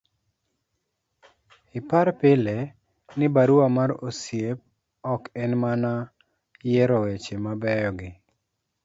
[1.79, 2.57] ipar pile
[3.17, 4.57] ni barua mar osiep
[5.13, 5.91] ok en mana
[6.67, 8.09] yiero weche mabeyo gi